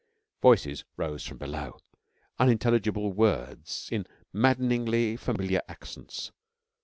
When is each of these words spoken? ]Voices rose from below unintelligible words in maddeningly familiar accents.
]Voices 0.41 0.83
rose 0.97 1.23
from 1.27 1.37
below 1.37 1.79
unintelligible 2.39 3.13
words 3.13 3.87
in 3.91 4.07
maddeningly 4.33 5.15
familiar 5.15 5.61
accents. 5.67 6.31